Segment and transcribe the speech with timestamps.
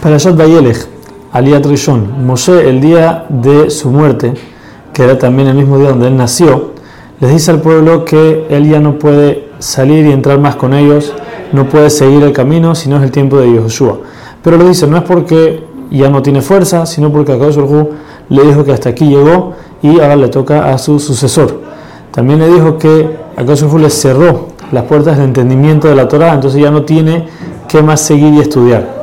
[0.00, 0.86] Parashat Vayelech,
[1.30, 4.32] Aliyat Rishon, Moshe, el día de su muerte,
[4.94, 6.70] que era también el mismo día donde él nació,
[7.20, 11.12] les dice al pueblo que él ya no puede salir y entrar más con ellos,
[11.52, 13.98] no puede seguir el camino, sino es el tiempo de Yoshua.
[14.42, 17.58] Pero lo dice, no es porque ya no tiene fuerza, sino porque Akadosh
[18.30, 21.60] le dijo que hasta aquí llegó y ahora le toca a su sucesor.
[22.10, 26.58] También le dijo que Akadosh le cerró las puertas del entendimiento de la Torah, entonces
[26.58, 27.28] ya no tiene
[27.68, 28.98] que más seguir y estudiar.